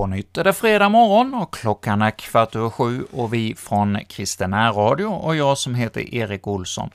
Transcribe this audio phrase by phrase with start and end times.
[0.00, 3.98] På nytt är det fredag morgon och klockan är kvart över sju och vi från
[4.08, 6.90] Kristen Radio och jag som heter Erik Olsson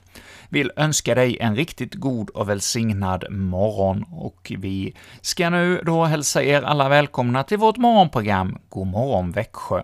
[0.48, 6.42] vill önska dig en riktigt god och välsignad morgon, och vi ska nu då hälsa
[6.42, 9.82] er alla välkomna till vårt morgonprogram God morgon Växjö,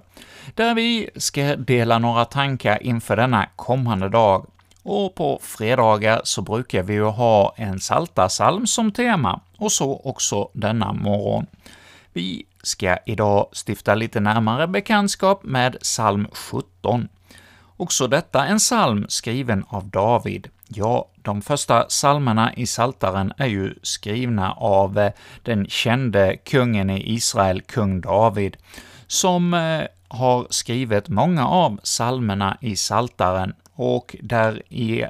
[0.54, 4.46] där vi ska dela några tankar inför denna kommande dag.
[4.82, 10.48] Och på fredagar så brukar vi ju ha en saltasalm som tema, och så också
[10.52, 11.46] denna morgon.
[12.14, 17.08] Vi ska idag stifta lite närmare bekantskap med psalm 17.
[17.76, 20.48] Också detta en psalm skriven av David.
[20.68, 25.12] Ja, de första psalmerna i Saltaren är ju skrivna av eh,
[25.42, 28.56] den kände kungen i Israel, kung David,
[29.06, 35.04] som eh, har skrivit många av psalmerna i Saltaren och där i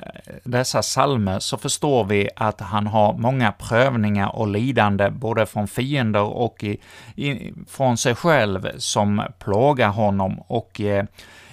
[0.45, 6.23] dessa salmer så förstår vi att han har många prövningar och lidande, både från fiender
[6.23, 6.81] och i,
[7.17, 11.05] i, från sig själv, som plågar honom, och eh,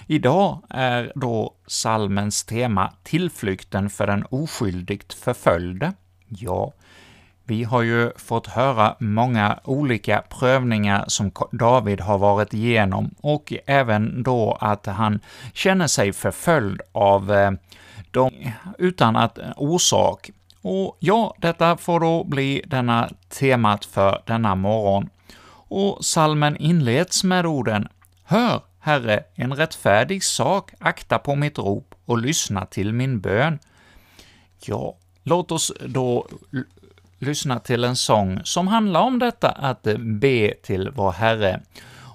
[0.06, 5.92] idag är då salmens tema tillflykten för den oskyldigt förföljde.
[6.28, 6.72] Ja,
[7.50, 14.22] vi har ju fått höra många olika prövningar som David har varit igenom, och även
[14.22, 15.20] då att han
[15.54, 17.50] känner sig förföljd av eh,
[18.10, 18.32] dem
[18.78, 20.30] utan att eh, orsak.
[20.62, 25.08] Och ja, detta får då bli denna temat för denna morgon.
[25.68, 27.88] Och salmen inleds med orden
[28.24, 33.58] ”Hör, Herre, en rättfärdig sak, akta på mitt rop och lyssna till min bön.”
[34.64, 36.26] Ja, låt oss då
[37.20, 41.60] lyssna till en sång som handlar om detta att be till vår Herre.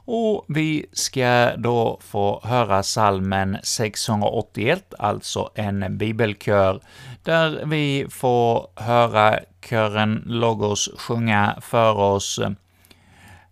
[0.08, 6.82] Och vi ska då få höra salmen 681, alltså en bibelkör,
[7.24, 9.40] där vi får höra
[9.70, 12.40] kören Logos sjunga för oss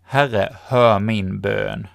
[0.03, 1.87] ”Herre, hör min bön”.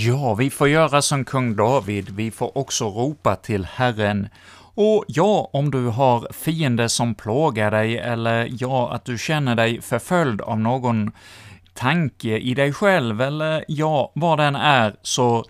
[0.00, 4.28] Ja, vi får göra som kung David, vi får också ropa till Herren.
[4.74, 9.80] Och ja, om du har fiender som plågar dig, eller ja, att du känner dig
[9.82, 11.12] förföljd av någon
[11.74, 15.44] tanke i dig själv, eller ja, vad den är, så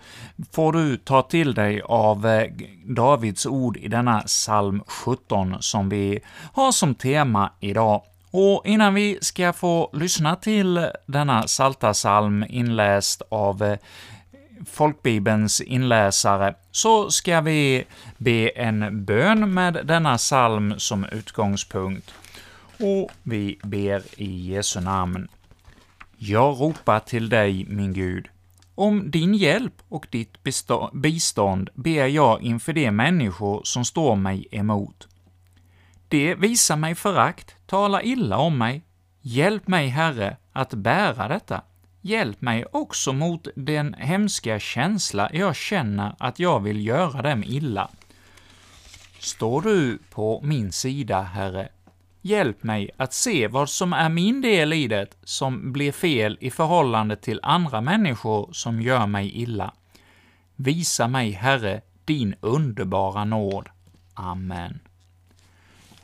[0.51, 2.47] får du ta till dig av eh,
[2.85, 6.19] Davids ord i denna psalm 17, som vi
[6.53, 8.01] har som tema idag.
[8.31, 13.77] Och innan vi ska få lyssna till denna salta psalm inläst av eh,
[14.65, 17.83] folkbibelns inläsare, så ska vi
[18.17, 22.13] be en bön med denna psalm som utgångspunkt.
[22.79, 25.27] Och vi ber i Jesu namn.
[26.17, 28.27] Jag ropar till dig, min Gud.
[28.75, 30.37] Om din hjälp och ditt
[30.93, 35.07] bistånd ber jag inför de människor som står mig emot.
[36.07, 38.83] De visar mig förakt, talar illa om mig.
[39.21, 41.61] Hjälp mig, Herre, att bära detta.
[42.01, 47.89] Hjälp mig också mot den hemska känsla jag känner att jag vill göra dem illa.
[49.19, 51.69] Står du på min sida, Herre?
[52.21, 56.51] Hjälp mig att se vad som är min del i det som blir fel i
[56.51, 59.73] förhållande till andra människor som gör mig illa.
[60.55, 63.69] Visa mig, Herre, din underbara nåd.
[64.13, 64.79] Amen.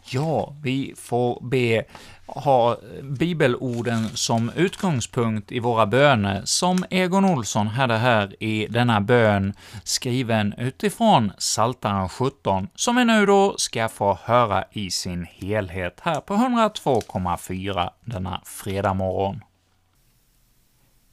[0.10, 1.84] Ja, vi får be
[2.28, 9.54] ha bibelorden som utgångspunkt i våra böner, som Egon Olsson hade här i denna bön,
[9.84, 16.22] skriven utifrån Psaltaren 17, som vi nu då ska få höra i sin helhet här
[16.22, 19.42] på 102,4 denna fredag morgon.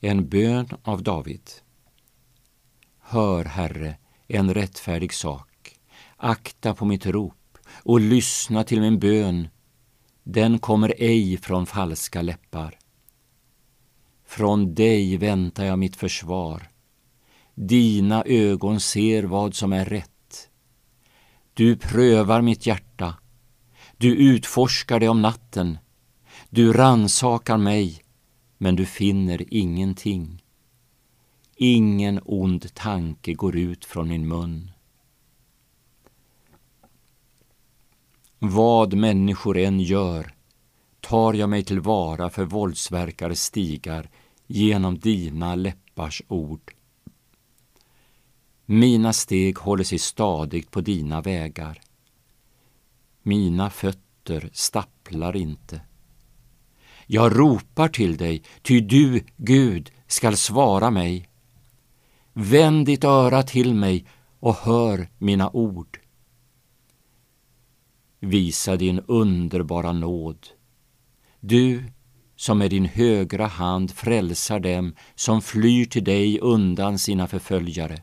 [0.00, 1.42] En bön av David.
[3.00, 3.94] Hör, Herre,
[4.28, 5.48] en rättfärdig sak.
[6.16, 9.48] Akta på mitt rop och lyssna till min bön
[10.24, 12.78] den kommer ej från falska läppar.
[14.26, 16.70] Från dig väntar jag mitt försvar.
[17.54, 20.48] Dina ögon ser vad som är rätt.
[21.54, 23.14] Du prövar mitt hjärta.
[23.96, 25.78] Du utforskar det om natten.
[26.50, 28.02] Du ransakar mig,
[28.58, 30.44] men du finner ingenting.
[31.56, 34.71] Ingen ond tanke går ut från min mun.
[38.44, 40.34] Vad människor än gör
[41.00, 44.10] tar jag mig tillvara för våldsverkares stigar
[44.46, 46.74] genom dina läppars ord.
[48.66, 51.80] Mina steg håller sig stadigt på dina vägar.
[53.22, 55.80] Mina fötter stapplar inte.
[57.06, 61.28] Jag ropar till dig, ty du, Gud, skall svara mig.
[62.32, 64.06] Vänd ditt öra till mig
[64.40, 66.01] och hör mina ord.
[68.24, 70.46] Visa din underbara nåd.
[71.40, 71.84] Du
[72.36, 78.02] som med din högra hand frälsar dem som flyr till dig undan sina förföljare.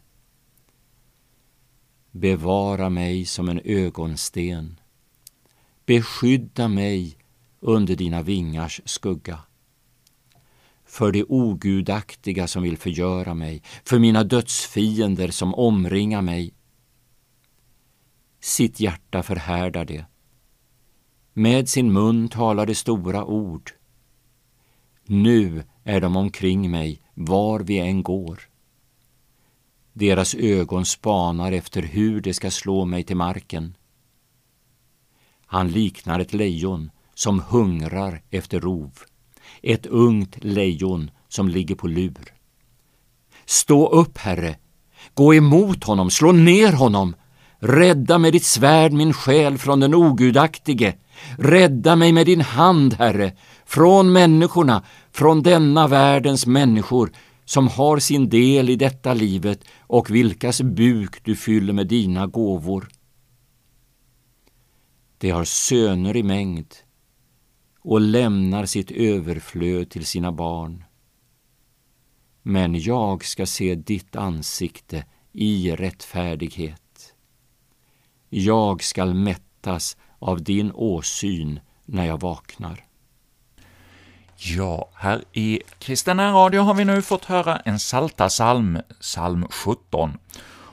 [2.11, 4.79] Bevara mig som en ögonsten.
[5.85, 7.17] Beskydda mig
[7.59, 9.39] under dina vingars skugga.
[10.85, 16.53] För de ogudaktiga som vill förgöra mig, för mina dödsfiender som omringar mig.
[18.39, 20.05] Sitt hjärta förhärdar det.
[21.39, 23.71] Med sin mun talar de stora ord.
[25.05, 28.39] Nu är de omkring mig var vi än går.
[29.93, 33.75] Deras ögon spanar efter hur de ska slå mig till marken.
[35.45, 38.99] Han liknar ett lejon som hungrar efter rov,
[39.61, 42.33] ett ungt lejon som ligger på lur.
[43.45, 44.55] Stå upp, Herre,
[45.13, 47.15] gå emot honom, slå ner honom,
[47.59, 50.95] rädda med ditt svärd min själ från den ogudaktige,
[51.37, 53.31] rädda mig med din hand, Herre,
[53.65, 57.11] från människorna, från denna världens människor
[57.45, 62.89] som har sin del i detta livet och vilkas buk du fyller med dina gåvor.
[65.17, 66.75] De har söner i mängd
[67.81, 70.83] och lämnar sitt överflöd till sina barn.
[72.41, 77.13] Men jag ska se ditt ansikte i rättfärdighet.
[78.29, 82.85] Jag skall mättas av din åsyn när jag vaknar.
[84.35, 90.17] Ja, här i Kristina Radio har vi nu fått höra en saltasalm, psalm 17.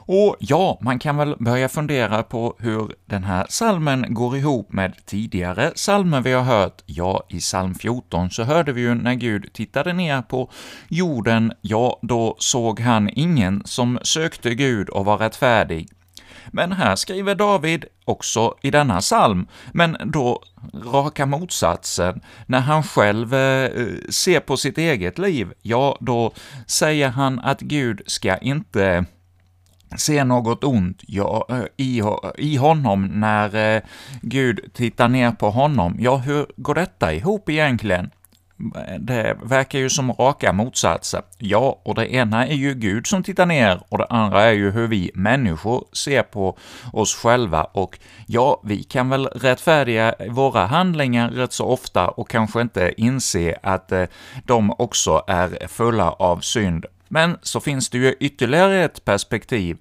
[0.08, 5.06] Och ja, man kan väl börja fundera på hur den här salmen går ihop med
[5.06, 6.82] tidigare salmer vi har hört.
[6.86, 10.50] Ja, i psalm 14 så hörde vi ju när Gud tittade ner på
[10.88, 15.88] jorden, ja, då såg han ingen som sökte Gud och var rättfärdig.
[16.52, 20.42] Men här skriver David också i denna psalm, men då
[20.92, 22.20] raka motsatsen.
[22.46, 23.70] När han själv eh,
[24.10, 26.32] ser på sitt eget liv, ja, då
[26.66, 29.04] säger han att Gud ska inte
[29.96, 32.02] se något ont ja, eh, i,
[32.38, 33.82] i honom när eh,
[34.22, 35.96] Gud tittar ner på honom.
[35.98, 38.10] Ja, hur går detta ihop egentligen?
[38.98, 41.22] Det verkar ju som raka motsatser.
[41.38, 44.70] Ja, och det ena är ju Gud som tittar ner, och det andra är ju
[44.70, 46.58] hur vi människor ser på
[46.92, 52.60] oss själva, och ja, vi kan väl rättfärdiga våra handlingar rätt så ofta och kanske
[52.60, 54.04] inte inse att eh,
[54.44, 56.86] de också är fulla av synd.
[57.08, 59.76] Men så finns det ju ytterligare ett perspektiv.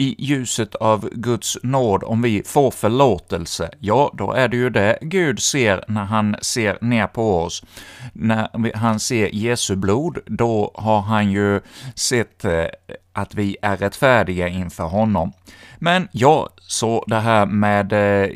[0.00, 4.98] I ljuset av Guds nåd, om vi får förlåtelse, ja, då är det ju det
[5.00, 7.64] Gud ser när han ser ner på oss.
[8.12, 11.60] När han ser Jesu blod, då har han ju
[11.94, 12.64] sett eh,
[13.12, 15.32] att vi är rättfärdiga inför honom.
[15.78, 18.30] Men ja, så det här med eh,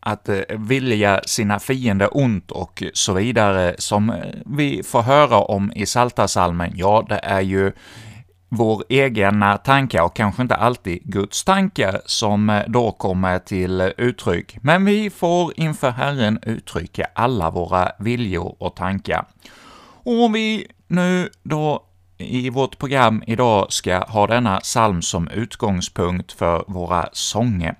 [0.00, 4.14] att eh, vilja sina fiender ont och så vidare, som
[4.46, 7.72] vi får höra om i Saltasalmen, ja, det är ju
[8.54, 14.56] vår egna tankar och kanske inte alltid Guds tankar som eh, då kommer till uttryck,
[14.62, 19.24] men vi får inför Herren uttrycka alla våra viljor och tankar.
[20.04, 21.82] Och om vi nu då
[22.18, 27.74] i vårt program idag ska ha denna psalm som utgångspunkt för våra sånger,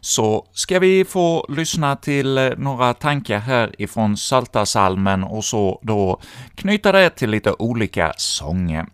[0.00, 6.20] så ska vi få lyssna till eh, några tankar här ifrån Saltasalmen och så då
[6.54, 8.86] knyta det till lite olika sånger.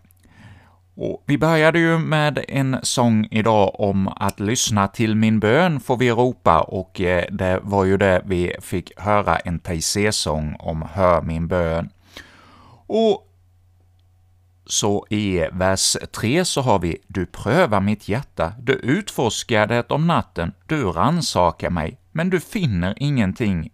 [0.94, 5.96] Och vi började ju med en sång idag om att lyssna till min bön, får
[5.96, 11.22] vi ropa, och eh, det var ju det vi fick höra en Taizé-sång om Hör
[11.22, 11.90] min bön.
[12.86, 13.28] Och
[14.66, 20.06] så i vers 3 så har vi ”Du prövar mitt hjärta, du utforskar det om
[20.06, 23.70] natten, du rannsakar mig, men du finner ingenting”.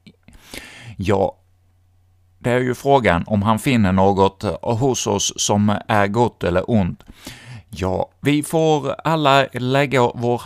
[0.97, 1.37] Ja,
[2.49, 7.05] det är ju frågan om han finner något hos oss som är gott eller ont.
[7.71, 10.43] Ja, vi får alla lägga vår,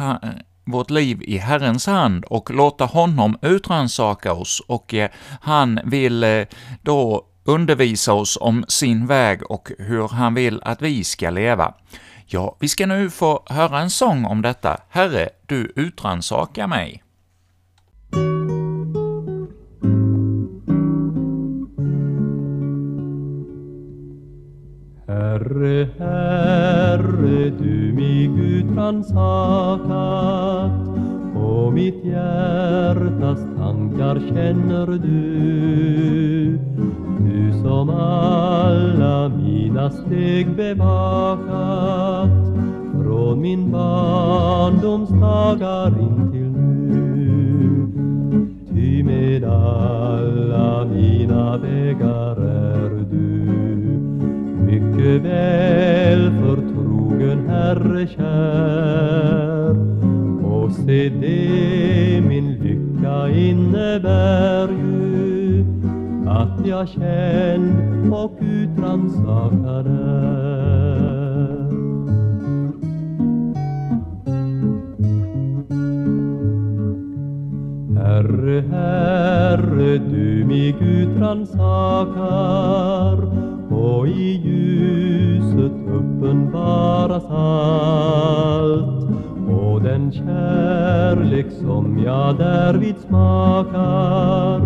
[0.64, 6.44] vårt liv i Herrens hand och låta honom utransaka oss, och eh, han vill eh,
[6.82, 11.74] då undervisa oss om sin väg och hur han vill att vi ska leva.
[12.26, 14.76] Ja, vi ska nu få höra en sång om detta.
[14.90, 17.01] Herre, du utransakar mig.
[25.06, 29.92] Herre, Herre, du mig utrannsakat
[31.36, 36.58] och mitt hjärtas tankar känner du.
[37.18, 42.30] Du som alla mina steg bevakat
[43.02, 47.86] från min barndoms dagar intill nu.
[48.70, 53.01] Ty med alla mina vägar är
[55.02, 59.76] väl förtrogen Herre kär
[60.44, 65.64] och se det min lycka innebär ju
[66.26, 70.62] att jag känd och utransakad är
[77.96, 81.52] Herre, Herre, du mig utransakar
[83.72, 89.02] och i ljuset uppenbaras allt.
[89.48, 94.60] Och den kärlek som jag därvid smakar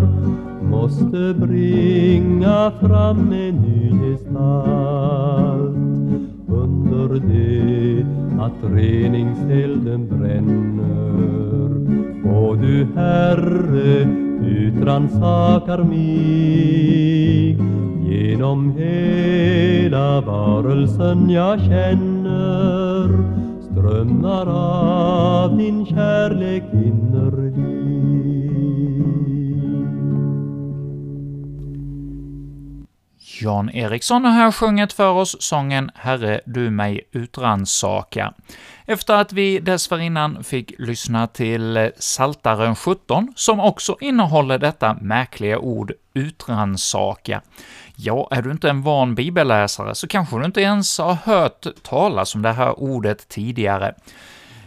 [0.61, 5.77] måste bringa fram en ny gestalt.
[6.47, 8.05] Under det
[8.39, 11.47] att reningselden bränner
[12.47, 14.07] och du, Herre,
[14.41, 17.57] utransakar mig
[18.17, 23.07] genom hela varelsen jag känner
[23.71, 27.87] strömmar av din kärlek innerlig.
[33.41, 38.33] Jan Eriksson har här sjungit för oss sången ”Herre, du mig utransaka”.
[38.85, 45.91] Efter att vi dessförinnan fick lyssna till Saltaren 17, som också innehåller detta märkliga ord
[46.13, 47.41] ”utransaka”.
[47.99, 52.35] Ja, är du inte en van bibelläsare så kanske du inte ens har hört talas
[52.35, 53.93] om det här ordet tidigare.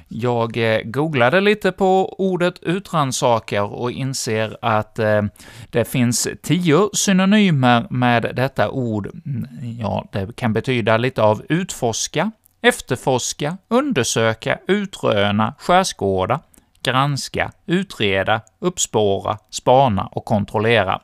[0.08, 5.22] Jag eh, googlade lite på ordet utrannsakar och inser att eh,
[5.70, 9.10] det finns tio synonymer med detta ord.
[9.26, 9.46] Mm,
[9.80, 12.30] ja, det kan betyda lite av utforska,
[12.62, 16.40] efterforska, undersöka, utröna, skärskåda,
[16.82, 21.00] granska, utreda, uppspåra, spana och kontrollera.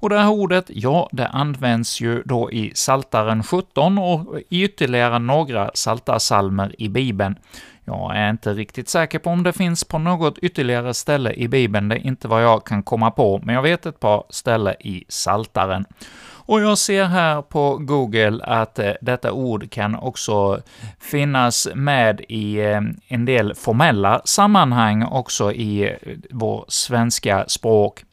[0.00, 5.18] Och det här ordet, ja, det används ju då i Saltaren 17 och i ytterligare
[5.18, 7.36] några saltarsalmer i Bibeln.
[7.84, 11.88] Jag är inte riktigt säker på om det finns på något ytterligare ställe i Bibeln,
[11.88, 15.04] det är inte vad jag kan komma på, men jag vet ett par ställen i
[15.08, 15.84] Saltaren.
[16.50, 20.60] Och jag ser här på Google att eh, detta ord kan också
[21.00, 25.96] finnas med i eh, en del formella sammanhang också i eh,
[26.30, 28.04] vår svenska språk.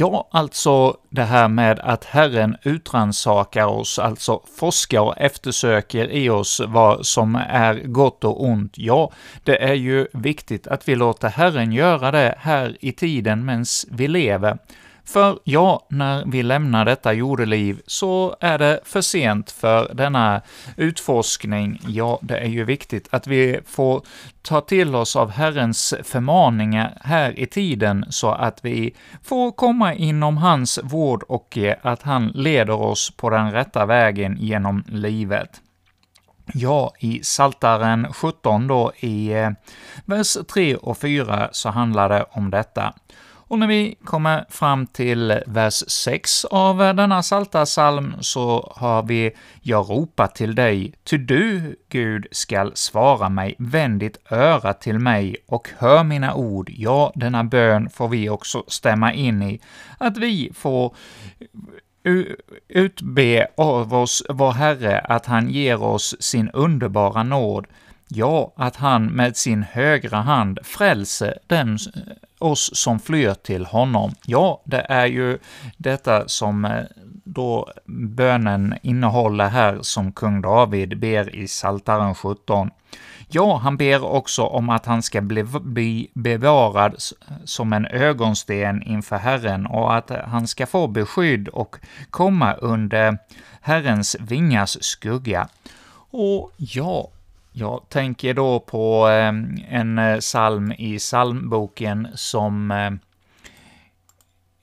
[0.00, 6.60] Ja, alltså det här med att Herren utransakar oss, alltså forskar och eftersöker i oss
[6.66, 8.72] vad som är gott och ont.
[8.76, 9.10] Ja,
[9.44, 14.08] det är ju viktigt att vi låter Herren göra det här i tiden medan vi
[14.08, 14.58] lever.
[15.08, 20.42] För ja, när vi lämnar detta jordeliv så är det för sent för denna
[20.76, 21.80] utforskning.
[21.86, 24.02] Ja, det är ju viktigt att vi får
[24.42, 30.36] ta till oss av Herrens förmaningar här i tiden, så att vi får komma inom
[30.36, 35.60] hans vård och att han leder oss på den rätta vägen genom livet.
[36.54, 39.50] Ja, i Saltaren 17 då, i eh,
[40.04, 42.94] vers 3 och 4, så handlar det om detta.
[43.48, 49.30] Och när vi kommer fram till vers 6 av denna salta psalm så har vi
[49.62, 55.36] ”Jag ropar till dig, ty du, Gud, skall svara mig, vänd ditt öra till mig
[55.46, 56.70] och hör mina ord”.
[56.70, 59.60] Ja, denna bön får vi också stämma in i,
[59.98, 60.96] att vi får
[62.68, 67.66] utbe av oss, vår Herre, att han ger oss sin underbara nåd,
[68.08, 71.78] ja, att han med sin högra hand frälser den
[72.38, 74.14] oss som flyr till honom.
[74.26, 75.38] Ja, det är ju
[75.76, 76.84] detta som eh,
[77.24, 82.70] då bönen innehåller här som kung David ber i Saltaren 17.
[83.30, 86.94] Ja, han ber också om att han ska bli, bli bevarad
[87.44, 91.76] som en ögonsten inför Herren och att han ska få beskydd och
[92.10, 93.18] komma under
[93.60, 95.48] Herrens vingars skugga.
[96.10, 97.10] Och ja,
[97.58, 99.32] jag tänker då på eh,
[99.68, 102.90] en eh, psalm i psalmboken som eh,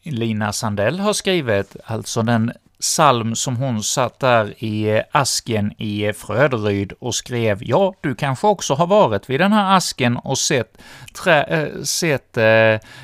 [0.03, 6.05] Lina Sandell har skrivit, alltså den psalm som hon satt där i eh, asken i
[6.05, 7.57] eh, Fröderyd och skrev.
[7.61, 10.77] Ja, du kanske också har varit vid den här asken och sett,
[11.23, 12.43] trä, äh, sett äh,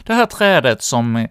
[0.03, 1.27] det här trädet som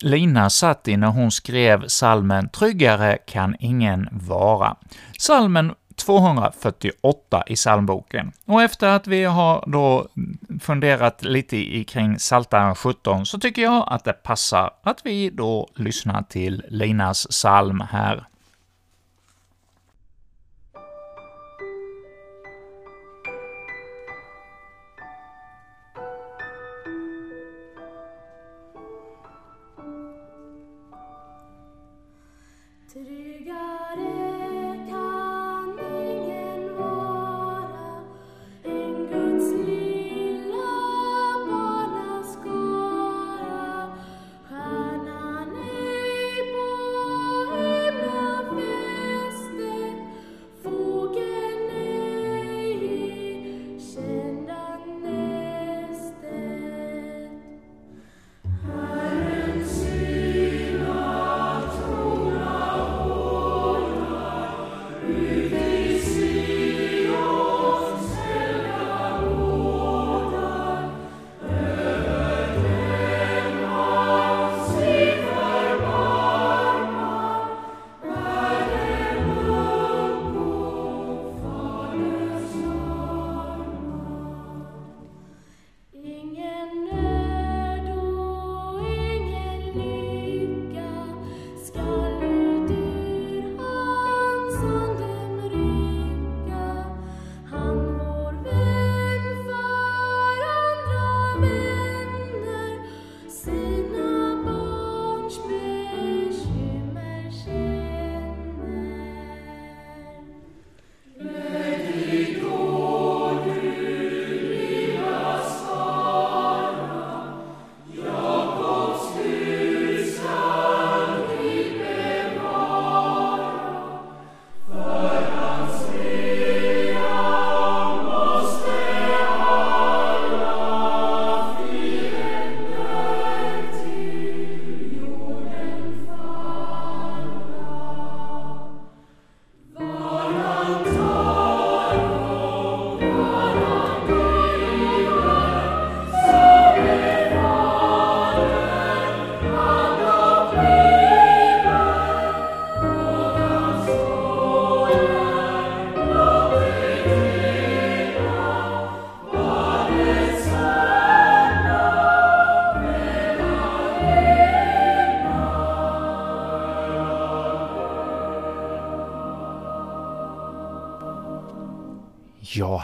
[0.00, 4.76] Lina satt i när hon skrev salmen ”Tryggare kan ingen vara”.
[5.18, 8.32] Salmen 248 i psalmboken.
[8.46, 10.08] Och efter att vi har då
[10.60, 16.22] funderat lite kring Psaltaren 17 så tycker jag att det passar att vi då lyssnar
[16.22, 18.28] till Linas psalm här.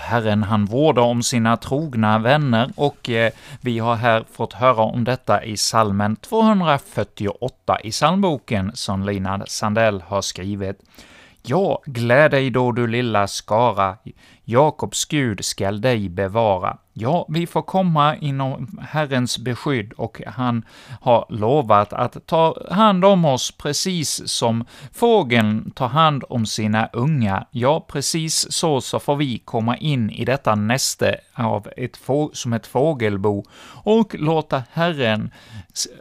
[0.04, 5.04] Herren han vårdar om sina trogna vänner och eh, vi har här fått höra om
[5.04, 10.80] detta i salmen 248 i psalmboken som Lina Sandell har skrivit.
[11.46, 13.96] Ja, gläd dig då du lilla skara,
[14.44, 16.76] Jakobs Gud skall dig bevara.
[16.92, 20.64] Ja, vi får komma inom Herrens beskydd och han
[21.00, 27.46] har lovat att ta hand om oss precis som fågeln tar hand om sina unga.
[27.50, 31.98] Ja, precis så så får vi komma in i detta näste av ett
[32.32, 33.44] som ett fågelbo
[33.84, 35.30] och låta Herren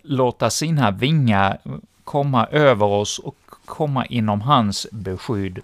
[0.03, 1.57] låta sina vingar
[2.03, 5.59] komma över oss och komma inom hans beskydd.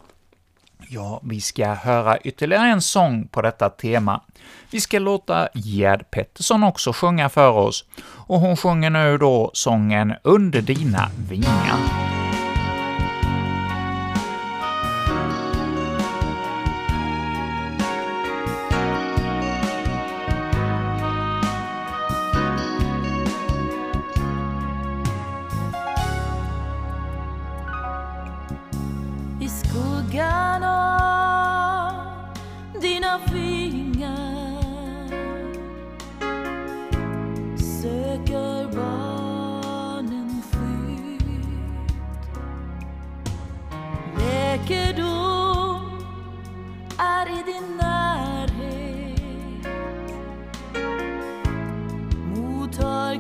[0.88, 4.22] Ja, vi ska höra ytterligare en sång på detta tema.
[4.72, 10.14] Vi ska låta Gerd Pettersson också sjunga för oss, och hon sjunger nu då sången
[10.24, 12.09] ”Under dina vingar”.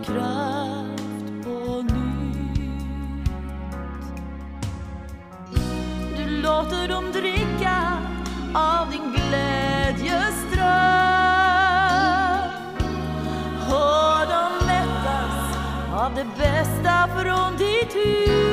[0.03, 2.59] kraft på nytt.
[6.17, 7.97] Du låter dem dricka
[8.53, 10.59] av din glädjeström.
[13.67, 15.57] och de mättas
[15.93, 18.48] av det bästa från ditt hus.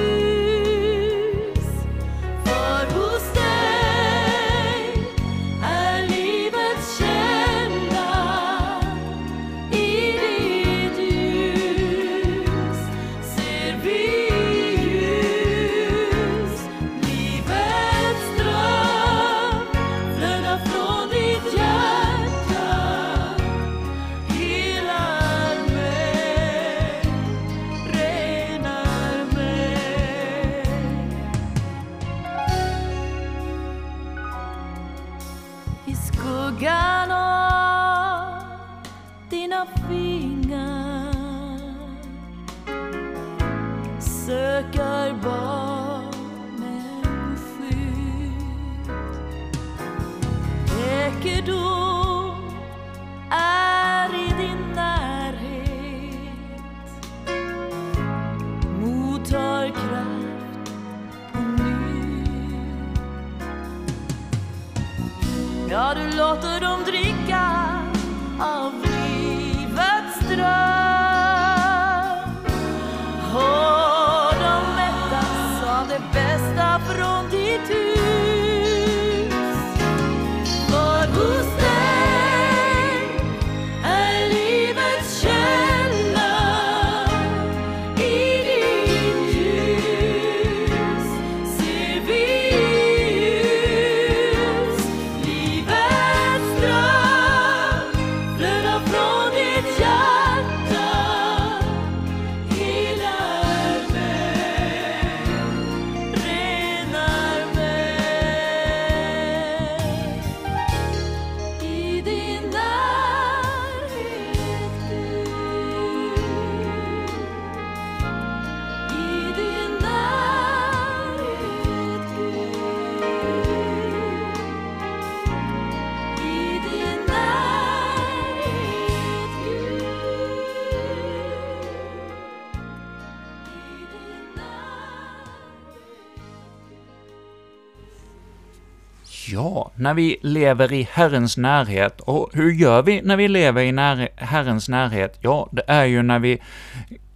[139.87, 142.01] När vi lever i Herrens närhet.
[142.01, 145.19] Och hur gör vi när vi lever i när Herrens närhet?
[145.21, 146.43] Ja, det är ju när vi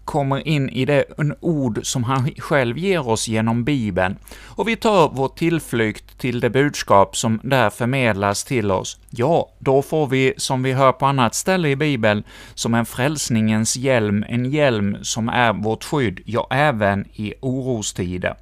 [0.05, 4.17] kommer in i det en ord som han själv ger oss genom Bibeln,
[4.57, 8.99] och vi tar vår tillflykt till det budskap som där förmedlas till oss.
[9.11, 12.23] Ja, då får vi, som vi hör på annat ställe i Bibeln,
[12.55, 18.35] som en frälsningens hjälm, en hjälm som är vårt skydd, ja, även i orostider.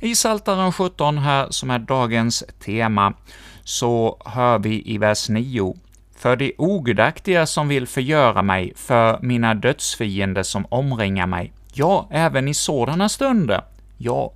[0.00, 3.12] I Psaltaren 17 här, som är dagens tema,
[3.64, 5.74] så hör vi i vers 9
[6.16, 11.52] för de ogudaktiga som vill förgöra mig, för mina dödsfiender som omringar mig.
[11.72, 13.64] Ja, även i sådana stunder.
[13.98, 14.32] Ja,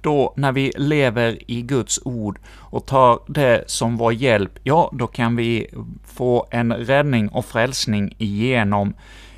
[0.00, 5.06] då när vi lever i Guds ord och tar det som vår hjälp, ja, då
[5.06, 5.66] kan vi
[6.04, 8.94] få en räddning och frälsning igenom,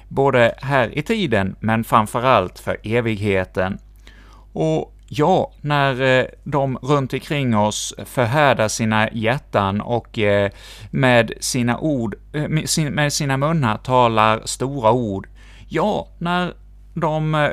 [0.08, 3.78] både här i tiden, men framför allt för evigheten.
[4.52, 10.50] Och Ja, när eh, de runt omkring oss förhärdar sina hjärtan och eh,
[10.90, 12.48] med sina ord, eh,
[12.90, 15.28] med sina munnar talar stora ord.
[15.68, 16.54] Ja, när
[16.94, 17.50] de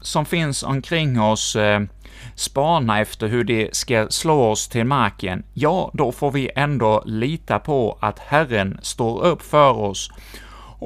[0.00, 1.56] som finns omkring oss
[2.34, 7.58] spana efter hur de ska slå oss till marken, ja, då får vi ändå lita
[7.58, 10.10] på att Herren står upp för oss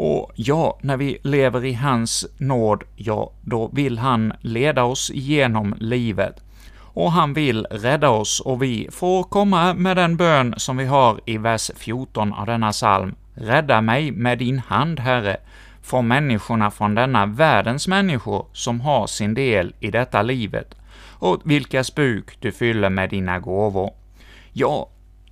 [0.00, 5.74] och ja, när vi lever i hans nåd, ja, då vill han leda oss genom
[5.78, 6.42] livet.
[6.80, 11.20] Och han vill rädda oss, och vi får komma med den bön som vi har
[11.24, 13.14] i vers 14 av denna psalm.
[13.34, 15.37] Rädda mig med din hand, Herre,
[15.82, 20.74] från människorna från denna världens människor som har sin del i detta livet,
[21.11, 23.90] och vilkas buk du fyller med dina gåvor.
[24.52, 24.88] Ja,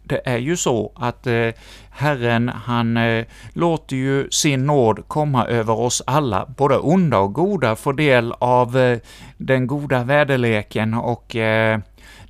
[0.06, 1.48] det är ju så att eh,
[1.90, 7.76] Herren, han eh, låter ju sin nåd komma över oss alla, både onda och goda
[7.76, 8.98] får del av eh,
[9.36, 11.80] den goda väderleken och eh,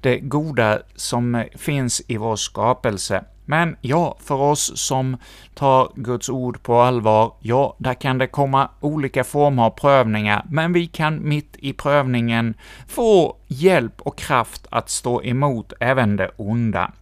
[0.01, 3.25] det goda som finns i vår skapelse.
[3.45, 5.17] Men ja, för oss som
[5.55, 10.73] tar Guds ord på allvar, ja, där kan det komma olika former av prövningar, men
[10.73, 12.55] vi kan mitt i prövningen
[12.89, 16.93] få hjälp och kraft att stå emot även det onda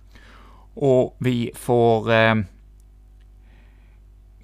[0.75, 2.35] och vi får eh,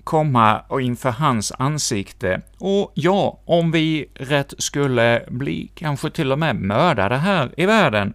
[0.05, 2.41] komma inför hans ansikte.
[2.59, 8.15] Och ja, om vi rätt skulle bli kanske till och med mördade här i världen,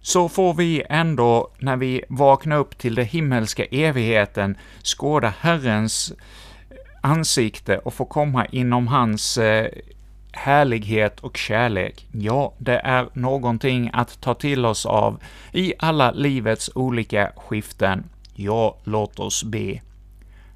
[0.00, 6.12] så får vi ändå, när vi vaknar upp till den himmelska evigheten, skåda Herrens
[7.00, 9.68] ansikte och få komma inom hans eh,
[10.36, 16.70] härlighet och kärlek, ja, det är någonting att ta till oss av i alla livets
[16.74, 18.04] olika skiften.
[18.34, 19.80] Ja, låt oss be.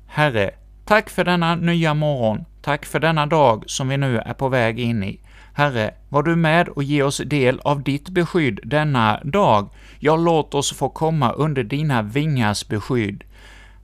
[0.06, 0.50] Herre,
[0.84, 4.80] tack för denna nya morgon, tack för denna dag som vi nu är på väg
[4.80, 5.20] in i.
[5.52, 9.68] Herre, var du med och ge oss del av ditt beskydd denna dag.
[9.98, 13.24] Ja, låt oss få komma under dina vingars beskydd.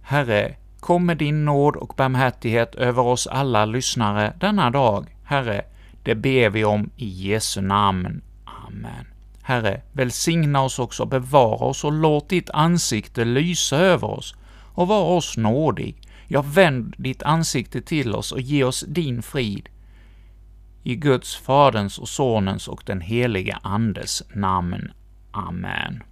[0.02, 5.16] Herre, kom med din nåd och barmhärtighet över oss alla lyssnare denna dag.
[5.24, 5.62] Herre,
[6.04, 8.22] det ber vi om i Jesu namn.
[8.44, 9.06] Amen.
[9.42, 14.34] Herre, välsigna oss också, bevara oss och låt ditt ansikte lysa över oss
[14.74, 15.96] och var oss nådig.
[16.28, 19.68] Ja, vänd ditt ansikte till oss och ge oss din frid.
[20.82, 24.92] I Guds, Faderns och Sonens och den helige Andes namn.
[25.30, 26.02] Amen.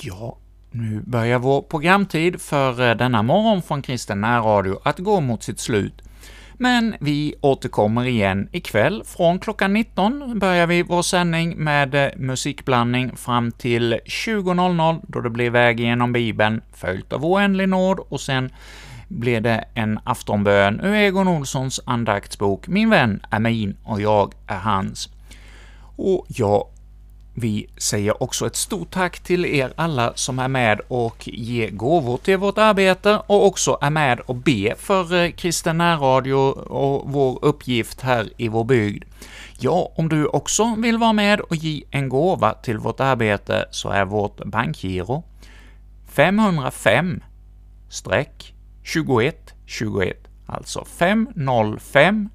[0.00, 0.38] Ja,
[0.70, 5.60] nu börjar vår programtid för eh, denna morgon från Kristen närradio att gå mot sitt
[5.60, 6.02] slut.
[6.60, 9.02] Men vi återkommer igen ikväll.
[9.04, 15.30] Från klockan 19 börjar vi vår sändning med eh, musikblandning fram till 20.00, då det
[15.30, 18.50] blir Väg genom Bibeln, följt av Oändlig nåd, och sen
[19.08, 24.58] blir det en aftonbön ur Egon Olssons andaktsbok ”Min vän är min och jag är
[24.58, 25.08] hans”.
[25.96, 26.66] Och jag
[27.40, 32.16] vi säger också ett stort tack till er alla som är med och ger gåvor
[32.16, 37.44] till vårt arbete och också är med och ber för eh, kristen närradio och vår
[37.44, 39.04] uppgift här i vår bygd.
[39.60, 43.88] Ja, om du också vill vara med och ge en gåva till vårt arbete så
[43.88, 45.24] är vårt bankgiro
[46.06, 47.22] 505
[48.82, 52.28] 21 21, alltså 505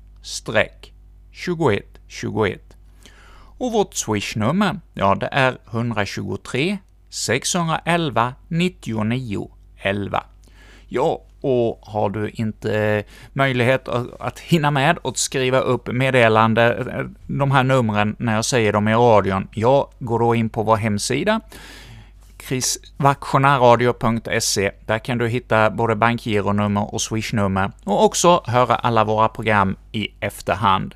[1.31, 2.72] 21 21.
[3.57, 6.77] Och vårt swishnummer, ja, det är 123
[7.09, 10.23] 611 99 11.
[10.87, 13.87] Ja, och har du inte eh, möjlighet
[14.19, 18.87] att hinna med att skriva upp meddelande, eh, de här numren, när jag säger dem
[18.87, 21.41] i radion, ja, gå då in på vår hemsida,
[22.37, 24.71] krisvaktionärradio.se.
[24.85, 30.07] Där kan du hitta både bankgironummer och swishnummer, och också höra alla våra program i
[30.19, 30.95] efterhand.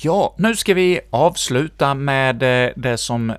[0.00, 3.32] Ja, nu ska vi avsluta med eh, det som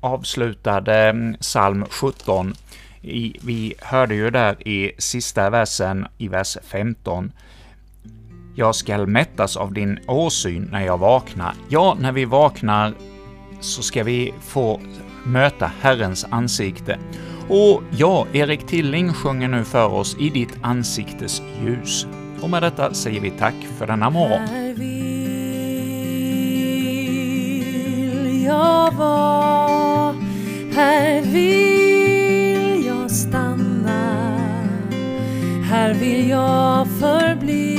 [0.00, 2.54] avslutade mm, psalm 17.
[3.02, 7.32] I, vi hörde ju där i sista versen, i vers 15,
[8.54, 11.54] ”Jag skall mättas av din åsyn när jag vaknar”.
[11.68, 12.94] Ja, när vi vaknar
[13.60, 14.80] så ska vi få
[15.24, 16.98] möta Herrens ansikte.
[17.48, 22.06] Och ja, Erik Tilling sjunger nu för oss ”I ditt ansiktes ljus”.
[22.42, 24.66] Och med detta säger vi tack för denna morgon.
[28.46, 30.14] Jag vara,
[30.74, 34.38] här vill jag stanna,
[35.70, 37.76] här vill jag förbli.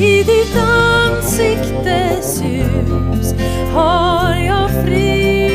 [0.00, 3.34] I ditt ansiktes ljus
[3.74, 5.50] har jag frid.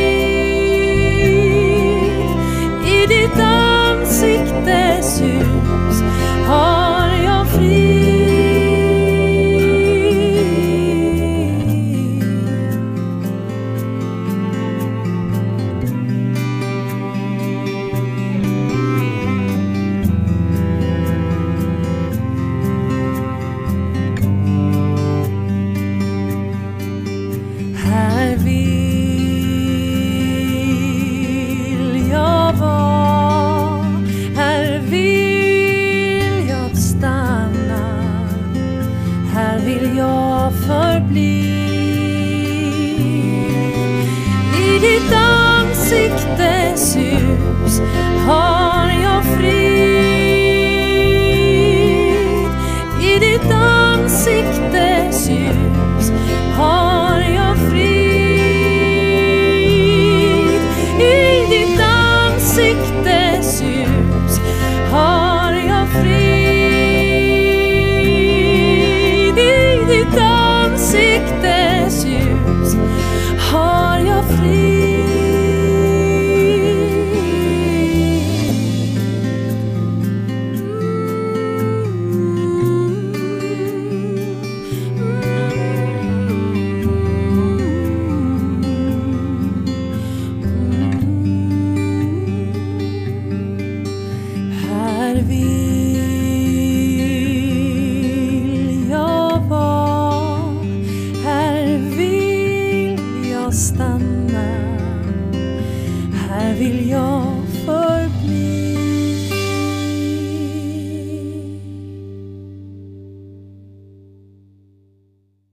[2.86, 6.02] I ditt ansiktes ljus
[6.48, 7.81] har jag frid.